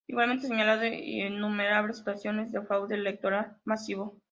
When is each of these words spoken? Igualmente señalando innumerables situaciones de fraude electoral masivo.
Igualmente 0.07 0.47
señalando 0.47 0.85
innumerables 0.87 1.97
situaciones 1.97 2.51
de 2.51 2.61
fraude 2.63 2.95
electoral 2.95 3.57
masivo. 3.65 4.19